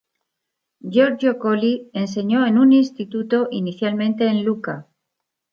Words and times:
Giorgio 0.89 1.37
Colli 1.37 1.91
enseñó 1.93 2.47
en 2.47 2.57
un 2.57 2.73
instituto 2.73 3.47
inicialmente 3.51 4.25
en 4.25 4.43
Lucca. 4.43 4.87